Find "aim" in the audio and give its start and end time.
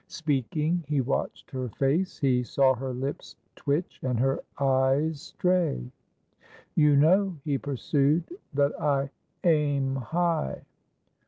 9.43-9.97